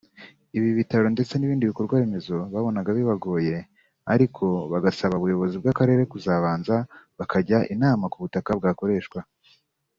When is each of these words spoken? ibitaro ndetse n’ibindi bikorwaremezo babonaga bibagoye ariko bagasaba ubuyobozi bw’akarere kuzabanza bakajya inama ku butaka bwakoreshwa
ibitaro 0.57 1.07
ndetse 1.15 1.33
n’ibindi 1.35 1.69
bikorwaremezo 1.71 2.35
babonaga 2.53 2.89
bibagoye 2.97 3.55
ariko 4.13 4.43
bagasaba 4.71 5.13
ubuyobozi 5.17 5.55
bw’akarere 5.61 6.03
kuzabanza 6.11 6.75
bakajya 7.17 7.59
inama 7.73 8.05
ku 8.11 8.17
butaka 8.23 8.51
bwakoreshwa 8.59 9.19